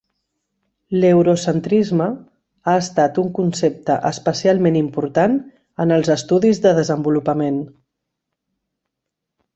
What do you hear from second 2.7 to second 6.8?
ha estat un concepte especialment important en els estudis de